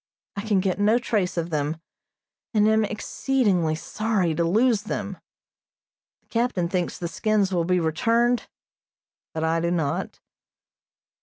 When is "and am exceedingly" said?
2.55-3.75